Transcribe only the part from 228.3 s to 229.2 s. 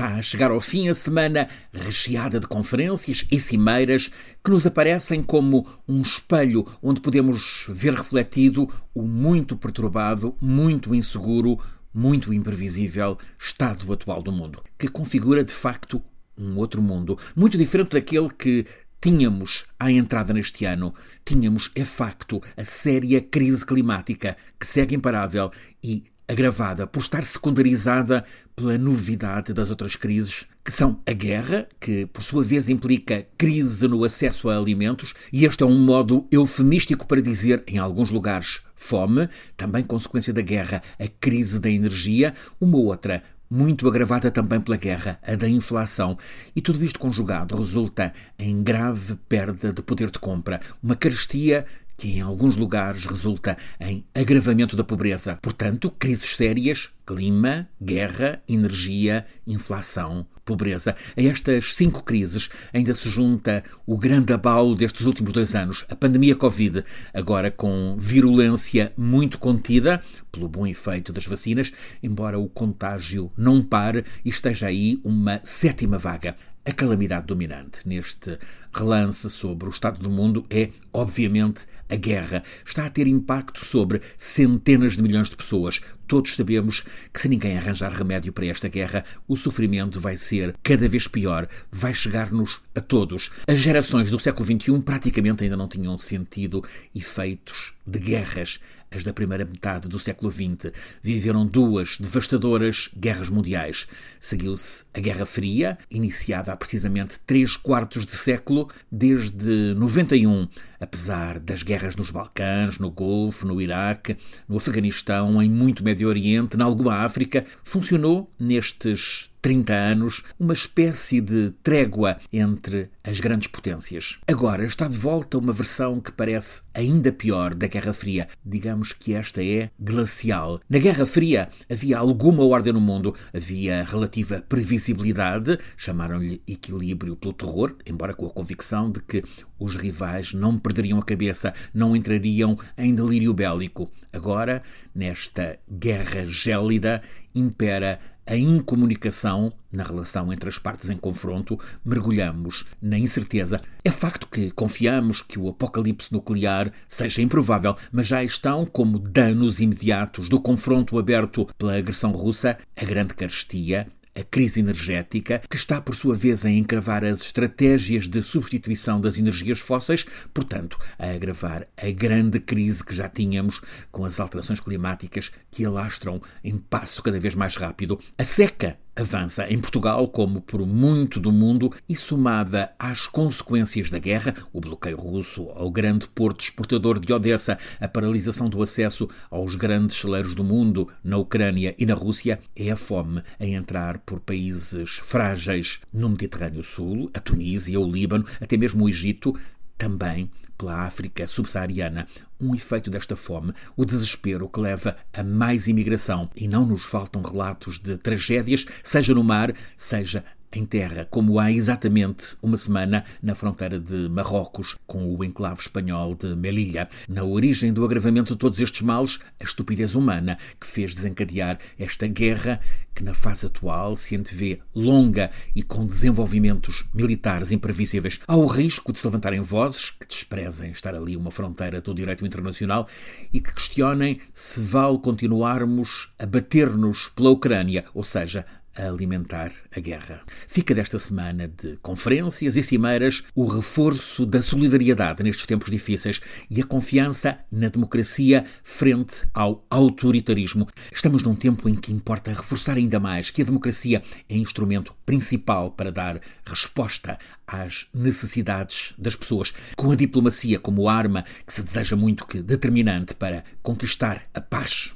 o risco de se